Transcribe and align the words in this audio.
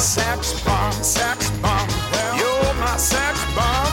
Sex 0.00 0.58
bomb, 0.64 0.92
sex 1.02 1.50
bomb. 1.60 1.86
You're 2.38 2.74
my 2.80 2.96
sex 2.96 3.38
bomb. 3.54 3.92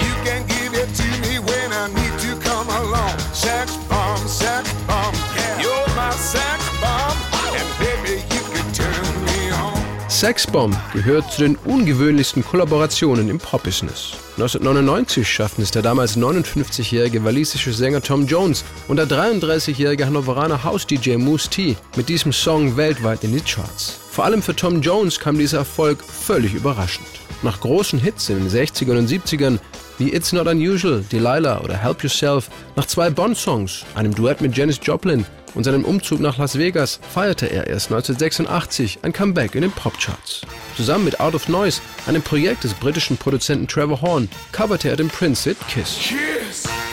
You 0.00 0.14
can 0.24 0.42
give 0.46 0.72
it 0.72 0.88
to 0.96 1.04
me 1.20 1.38
when 1.38 1.70
I 1.70 1.88
need 1.88 2.18
to 2.20 2.34
come 2.40 2.66
along. 2.70 3.18
Sex 3.34 3.76
bomb, 3.90 4.26
sex 4.26 4.72
bomb. 4.86 5.14
You're 5.60 5.94
my 5.94 6.10
sex 6.12 6.64
bomb. 6.80 7.18
And 7.52 7.68
baby, 7.78 8.22
you 8.32 8.40
can 8.54 8.72
turn 8.72 9.24
me 9.26 9.52
on. 9.52 10.08
Sex 10.08 10.46
Bomb 10.46 10.74
gehört 10.94 11.30
zu 11.30 11.42
den 11.42 11.56
ungewöhnlichsten 11.56 12.42
Kollaborationen 12.42 13.28
im 13.28 13.38
Pop-Business. 13.38 14.12
1999 14.38 15.28
schafften 15.28 15.60
es 15.60 15.70
der 15.72 15.82
damals 15.82 16.16
59-jährige 16.16 17.22
walisische 17.22 17.74
Sänger 17.74 18.00
Tom 18.00 18.26
Jones 18.26 18.64
und 18.88 18.96
der 18.96 19.06
33-jährige 19.06 20.06
Hannoveraner 20.06 20.64
House-DJ 20.64 21.18
Moose 21.18 21.50
T 21.50 21.76
mit 21.96 22.08
diesem 22.08 22.32
Song 22.32 22.78
weltweit 22.78 23.24
in 23.24 23.32
die 23.32 23.42
Charts. 23.42 24.00
Vor 24.14 24.24
allem 24.24 24.42
für 24.42 24.54
Tom 24.54 24.80
Jones 24.80 25.18
kam 25.18 25.36
dieser 25.38 25.58
Erfolg 25.58 26.00
völlig 26.00 26.54
überraschend. 26.54 27.08
Nach 27.42 27.60
großen 27.60 27.98
Hits 27.98 28.28
in 28.28 28.38
den 28.38 28.48
60ern 28.48 28.98
und 28.98 29.10
70ern 29.10 29.58
wie 29.98 30.12
It's 30.14 30.32
Not 30.32 30.46
Unusual, 30.46 31.02
Delilah 31.10 31.60
oder 31.62 31.76
Help 31.76 32.04
Yourself, 32.04 32.48
nach 32.76 32.86
zwei 32.86 33.10
Bond-Songs, 33.10 33.84
einem 33.96 34.14
Duett 34.14 34.40
mit 34.40 34.56
Janis 34.56 34.78
Joplin 34.80 35.26
und 35.56 35.64
seinem 35.64 35.84
Umzug 35.84 36.20
nach 36.20 36.38
Las 36.38 36.56
Vegas 36.56 37.00
feierte 37.12 37.46
er 37.46 37.66
erst 37.66 37.90
1986 37.90 39.00
ein 39.02 39.12
Comeback 39.12 39.56
in 39.56 39.62
den 39.62 39.72
Popcharts. 39.72 40.42
Zusammen 40.76 41.06
mit 41.06 41.18
Out 41.18 41.34
of 41.34 41.48
Noise, 41.48 41.80
einem 42.06 42.22
Projekt 42.22 42.62
des 42.62 42.74
britischen 42.74 43.16
Produzenten 43.16 43.66
Trevor 43.66 44.00
Horn, 44.00 44.28
coverte 44.52 44.90
er 44.90 44.96
den 44.96 45.08
Prince-Hit 45.08 45.56
Kiss. 45.66 45.98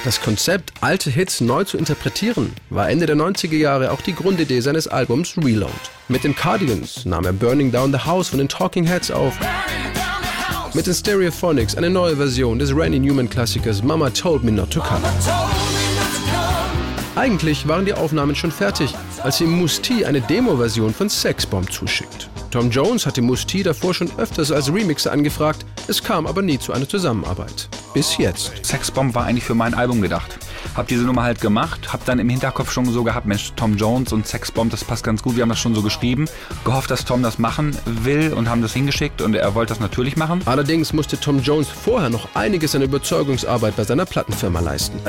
Das 0.04 0.20
Konzept, 0.20 0.74
alte 0.82 1.12
Hits 1.12 1.42
neu 1.42 1.64
zu 1.64 1.78
interpretieren, 1.78 2.54
war 2.72 2.90
Ende 2.90 3.06
der 3.06 3.16
90er 3.16 3.56
Jahre 3.56 3.92
auch 3.92 4.02
die 4.02 4.16
Grundidee 4.16 4.60
seines 4.60 4.88
Albums 4.88 5.38
Reload. 5.38 5.72
Mit 6.08 6.24
den 6.24 6.36
Cardigans 6.36 7.06
nahm 7.06 7.26
er 7.26 7.34
Burning 7.34 7.72
Down 7.72 7.92
the 7.92 8.00
House 8.00 8.30
von 8.30 8.40
den 8.40 8.50
Talking 8.50 8.84
Heads 8.84 9.12
auf. 9.12 9.38
Mit 10.74 10.88
den 10.88 10.96
Stereophonics 10.96 11.76
eine 11.76 11.92
neue 11.92 12.16
Version 12.16 12.58
des 12.58 12.76
Randy 12.76 12.98
Newman-Klassikers 12.98 13.84
Mama 13.84 14.10
Told 14.10 14.44
Me 14.44 14.52
Not 14.52 14.72
to 14.72 14.82
Come. 14.82 15.08
Eigentlich 17.16 17.68
waren 17.68 17.86
die 17.86 17.94
Aufnahmen 17.94 18.36
schon 18.36 18.52
fertig, 18.52 18.96
als 19.22 19.40
ihm 19.40 19.52
Musti 19.52 20.04
eine 20.06 20.22
Demo-Version 20.22 20.96
von 20.96 21.10
Sexbomb 21.10 21.72
zuschickt. 21.72 22.28
Tom 22.52 22.70
Jones 22.70 23.06
hatte 23.06 23.22
Musti 23.22 23.64
davor 23.64 23.94
schon 23.94 24.12
öfters 24.18 24.52
als 24.52 24.72
Remixer 24.72 25.14
angefragt, 25.14 25.66
es 25.88 26.04
kam 26.04 26.28
aber 26.28 26.42
nie 26.42 26.60
zu 26.60 26.74
einer 26.74 26.88
Zusammenarbeit. 26.88 27.70
Bis 27.94 28.18
jetzt. 28.18 28.52
Sexbomb 28.64 29.16
war 29.16 29.26
eigentlich 29.26 29.44
für 29.46 29.56
mein 29.56 29.74
Album 29.74 30.02
gedacht. 30.02 30.38
Hab 30.76 30.88
diese 30.88 31.04
Nummer 31.04 31.24
halt 31.24 31.42
gemacht, 31.42 31.92
hab 31.92 32.06
dann 32.06 32.20
im 32.20 32.30
Hinterkopf 32.30 32.72
schon 32.72 32.86
so 32.86 33.04
gehabt, 33.04 33.26
Mensch, 33.26 33.52
Tom 33.56 33.76
Jones 33.76 34.14
und 34.14 34.28
Sexbomb, 34.28 34.72
das 34.72 34.84
passt 34.84 35.04
ganz 35.04 35.22
gut. 35.22 35.36
Wir 35.36 35.42
haben 35.42 35.50
das 35.50 35.60
schon 35.60 35.76
so 35.76 35.82
geschrieben, 35.82 36.28
gehofft, 36.64 36.92
dass 36.92 37.04
Tom 37.04 37.24
das 37.24 37.40
machen 37.40 37.76
will 37.86 38.34
und 38.34 38.50
haben 38.50 38.62
das 38.62 38.74
hingeschickt 38.74 39.22
und 39.22 39.34
er 39.34 39.56
wollte 39.56 39.74
das 39.74 39.80
natürlich 39.82 40.16
machen. 40.16 40.42
Allerdings 40.46 40.94
musste 40.94 41.20
Tom 41.20 41.40
Jones 41.40 41.68
vorher 41.68 42.10
noch 42.10 42.30
einiges 42.34 42.76
an 42.76 42.82
Überzeugungsarbeit 42.82 43.76
bei 43.76 43.84
seiner 43.84 44.06
Plattenfirma 44.06 44.60
leisten. 44.62 45.00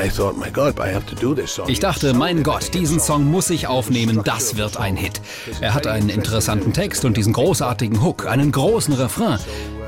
Ich 1.68 1.80
dachte, 1.80 2.14
mein 2.14 2.42
Gott, 2.42 2.74
diesen 2.74 2.98
Song 2.98 3.30
muss 3.30 3.50
ich 3.50 3.66
aufnehmen, 3.68 4.22
das 4.24 4.56
wird 4.56 4.78
ein 4.78 4.96
Hit. 4.96 5.20
Er 5.60 5.74
hat 5.74 5.86
einen 5.86 6.08
interessanten 6.08 6.72
Text 6.72 7.04
und 7.04 7.16
diesen 7.16 7.31
großartigen 7.32 8.02
Hook, 8.02 8.26
einen 8.26 8.52
großen 8.52 8.94
Refrain. 8.94 9.38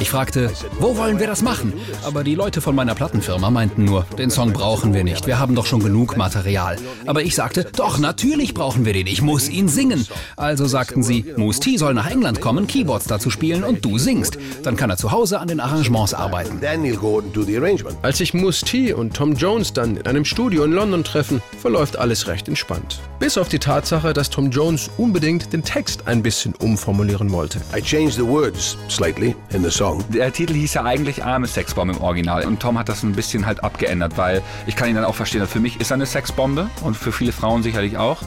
Ich 0.01 0.11
fragte, 0.11 0.51
wo 0.81 0.97
wollen 0.97 1.21
wir 1.21 1.27
das 1.29 1.41
machen? 1.41 1.73
Aber 2.03 2.25
die 2.25 2.35
Leute 2.35 2.61
von 2.61 2.75
meiner 2.75 2.95
Plattenfirma 2.95 3.49
meinten 3.51 3.85
nur, 3.85 4.05
den 4.19 4.29
Song 4.29 4.53
brauchen 4.53 4.93
wir 4.93 5.05
nicht, 5.05 5.27
wir 5.27 5.39
haben 5.39 5.55
doch 5.55 5.67
schon 5.67 5.81
genug 5.81 6.17
Material. 6.17 6.77
Aber 7.07 7.23
ich 7.23 7.35
sagte, 7.37 7.65
doch, 7.77 7.99
natürlich 7.99 8.55
brauchen 8.55 8.85
wir 8.85 8.93
den, 8.93 9.07
ich 9.07 9.23
muss 9.23 9.49
ihn 9.49 9.69
singen. 9.69 10.07
Also 10.37 10.67
sagten 10.67 11.03
sie, 11.05 11.33
Moose 11.37 11.61
T 11.61 11.77
soll 11.77 11.95
nach 11.95 12.11
England 12.11 12.41
kommen, 12.41 12.67
Keyboards 12.67 13.07
dazu 13.07 13.31
spielen 13.31 13.63
und 13.63 13.85
du 13.85 13.99
singst. 13.99 14.37
Dann 14.65 14.77
kann 14.77 14.91
er 14.91 14.97
zu 14.97 15.13
Hause 15.13 15.39
an 15.39 15.49
den 15.49 15.61
Arrangements 15.61 16.13
arbeiten. 16.13 16.61
Then 16.61 16.83
he'll 16.83 16.97
go 16.97 17.21
and 17.21 17.35
do 17.35 17.43
the 17.43 17.57
arrangement. 17.57 17.97
Als 18.03 18.19
sich 18.19 18.35
Moose 18.35 18.65
T 18.65 18.93
und 18.93 19.15
Tom 19.15 19.35
Jones 19.35 19.73
dann 19.73 19.97
in 19.97 20.07
einem 20.07 20.25
Studio 20.25 20.65
in 20.65 20.73
London 20.73 21.05
treffen, 21.05 21.41
verläuft 21.61 21.97
alles 21.97 22.27
recht 22.27 22.49
entspannt. 22.49 23.01
Bis 23.21 23.39
auf 23.39 23.49
die 23.49 23.61
Tatsache, 23.61 24.13
dass 24.13 24.29
Tom 24.29 24.51
Jones 24.51 24.91
unbedingt 24.99 25.53
den 25.53 25.63
Text 25.63 26.09
ein 26.09 26.23
bisschen 26.23 26.55
umformulieren 26.57 27.31
wollte. 27.31 27.61
I 27.75 27.81
changed 27.81 28.15
the 28.15 28.27
words 28.27 28.77
slightly 28.89 29.37
in 29.53 29.63
the 29.63 29.71
song. 29.71 29.84
Der 30.09 30.33
Titel 30.33 30.55
hieß 30.55 30.75
ja 30.75 30.85
eigentlich 30.85 31.25
Arme 31.25 31.47
Sexbomb 31.47 31.91
im 31.91 32.01
Original 32.01 32.45
und 32.47 32.61
Tom 32.61 32.79
hat 32.79 32.89
das 32.89 33.03
ein 33.03 33.13
bisschen 33.13 33.47
halt 33.47 33.63
abgeändert, 33.63 34.17
weil 34.17 34.43
ich 34.67 34.77
kann 34.77 34.89
ihn 34.89 34.95
dann 34.95 35.05
auch 35.05 35.15
verstehen, 35.15 35.47
für 35.47 35.61
mich 35.61 35.81
ist 35.81 35.91
er 35.91 35.95
eine 35.95 36.07
Sexbombe 36.07 36.71
und 36.83 36.97
für 36.97 37.13
viele 37.13 37.33
Frauen 37.33 37.63
sicherlich 37.63 37.97
auch, 37.97 38.23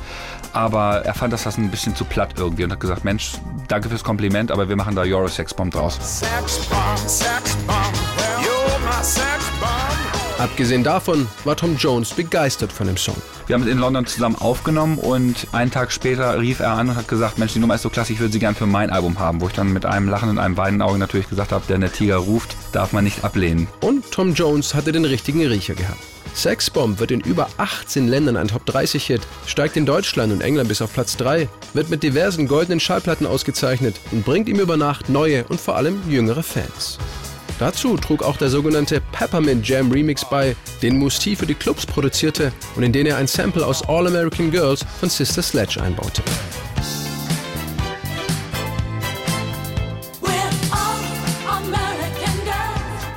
aber 0.54 1.06
er 1.06 1.14
fand 1.14 1.34
das, 1.34 1.44
das 1.44 1.58
ein 1.58 1.70
bisschen 1.70 1.96
zu 1.96 2.06
platt 2.06 2.36
irgendwie 2.38 2.64
und 2.64 2.72
hat 2.72 2.80
gesagt, 2.80 3.04
Mensch, 3.04 3.34
danke 3.68 3.90
fürs 3.90 4.04
Kompliment, 4.04 4.52
aber 4.52 4.70
wir 4.70 4.76
machen 4.76 4.96
da 4.96 5.02
Euro 5.02 5.28
Sexbomb 5.28 5.74
draus. 5.74 5.98
Sex 6.02 6.66
bomb, 6.68 6.98
sex 7.00 7.56
bomb. 7.66 7.94
You're 8.44 8.80
my 8.86 9.04
sex. 9.04 9.37
Abgesehen 10.40 10.84
davon 10.84 11.28
war 11.46 11.56
Tom 11.56 11.78
Jones 11.78 12.14
begeistert 12.14 12.72
von 12.72 12.86
dem 12.86 12.96
Song. 12.96 13.16
Wir 13.48 13.56
haben 13.56 13.64
es 13.64 13.70
in 13.70 13.80
London 13.80 14.06
zusammen 14.06 14.36
aufgenommen 14.36 15.00
und 15.00 15.48
einen 15.52 15.72
Tag 15.72 15.92
später 15.92 16.40
rief 16.40 16.60
er 16.60 16.74
an 16.74 16.90
und 16.90 16.96
hat 16.96 17.08
gesagt, 17.08 17.40
Mensch, 17.40 17.54
die 17.54 17.60
Nummer 17.60 17.74
ist 17.74 17.82
so 17.82 17.90
klasse, 17.90 18.14
ich 18.14 18.20
würde 18.20 18.32
sie 18.32 18.40
gern 18.40 18.54
für 18.54 18.68
mein 18.68 18.92
Album 18.92 19.18
haben. 19.18 19.42
Wo 19.42 19.48
ich 19.48 19.54
dann 19.54 19.74
mit 19.74 19.88
einem 19.88 20.08
Lachen 20.08 20.30
und 20.30 20.38
einem 20.38 20.56
weinenden 20.56 20.88
Auge 20.88 21.00
natürlich 21.00 21.28
gesagt 21.28 21.52
habe, 21.52 21.66
denn 21.68 21.82
der 21.82 21.92
Tiger 21.92 22.18
ruft, 22.18 22.56
darf 22.72 22.94
man 22.94 23.04
nicht 23.04 23.24
ablehnen. 23.24 23.68
Und 23.82 24.12
Tom 24.12 24.36
Jones 24.36 24.76
hatte 24.76 24.92
den 24.92 25.06
richtigen 25.06 25.44
Riecher 25.44 25.74
gehabt. 25.74 26.04
Sexbomb 26.36 27.00
wird 27.00 27.10
in 27.10 27.22
über 27.22 27.50
18 27.58 28.08
Ländern 28.08 28.38
ein 28.38 28.50
Top 28.50 28.64
30 28.68 29.04
Hit, 29.08 29.22
steigt 29.48 29.76
in 29.76 29.88
Deutschland 29.88 30.32
und 30.32 30.42
England 30.42 30.70
bis 30.70 30.84
auf 30.84 30.94
Platz 30.94 31.18
3, 31.18 31.50
wird 31.74 31.90
mit 31.90 32.04
diversen 32.04 32.48
goldenen 32.48 32.80
Schallplatten 32.80 33.26
ausgezeichnet 33.26 33.96
und 34.12 34.24
bringt 34.24 34.48
ihm 34.48 34.60
über 34.60 34.78
Nacht 34.78 35.10
neue 35.10 35.46
und 35.46 35.60
vor 35.60 35.78
allem 35.78 36.00
jüngere 36.08 36.44
Fans. 36.44 37.00
Dazu 37.60 37.98
trug 37.98 38.24
auch 38.24 38.38
der 38.38 38.50
sogenannte 38.50 39.02
Peppermint 39.12 39.68
Jam 39.68 39.92
Remix 39.92 40.24
bei, 40.24 40.56
den 40.82 40.98
Musti 40.98 41.36
für 41.36 41.48
die 41.48 41.56
Clubs 41.56 41.86
produzierte 41.86 42.52
und 42.76 42.84
in 42.84 42.94
den 42.94 43.08
er 43.08 43.18
ein 43.18 43.28
Sample 43.28 43.66
aus 43.66 43.88
All 43.88 44.06
American 44.06 44.52
Girls 44.52 44.86
von 45.00 45.10
Sister 45.10 45.42
Sledge 45.42 45.82
einbaute. 45.82 46.22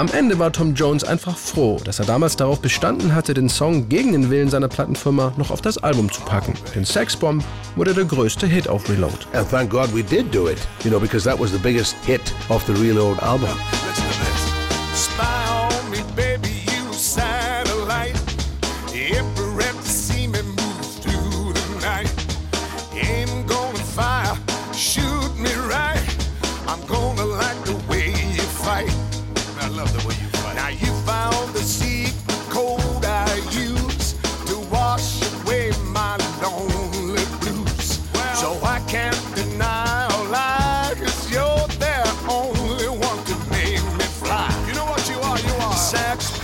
Am 0.00 0.09
Ende 0.15 0.39
war 0.39 0.50
Tom 0.50 0.73
Jones 0.73 1.05
einfach 1.05 1.37
froh, 1.37 1.79
dass 1.84 1.99
er 1.99 2.06
damals 2.06 2.34
darauf 2.34 2.62
bestanden 2.62 3.15
hatte, 3.15 3.34
den 3.34 3.50
Song 3.50 3.91
gegen 3.91 4.12
den 4.12 4.31
Willen 4.31 4.49
seiner 4.49 4.69
Plattenfirma 4.69 5.34
noch 5.37 5.50
auf 5.50 5.61
das 5.61 5.77
Album 5.77 6.11
zu 6.11 6.23
packen. 6.23 6.55
Denn 6.75 6.87
Sexbomb 6.87 7.45
wurde 7.77 7.93
der 7.93 8.06
größte 8.06 8.47
Hit 8.47 8.67
auf 8.67 8.89
Reload. 8.89 9.19
And 9.34 9.47
thank 9.50 9.69
God 9.69 9.95
we 9.95 10.03
did 10.03 10.34
do 10.34 10.49
it, 10.49 10.56
you 10.84 10.91
know, 10.91 10.99
because 10.99 11.29
that 11.29 11.39
was 11.39 11.53
the 11.53 11.59
biggest 11.59 11.97
hit 12.06 12.23
of 12.49 12.65
the 12.67 12.73
Reload 12.73 13.23
album. 13.23 13.50
spy. 15.00 15.40
Sex 45.91 46.40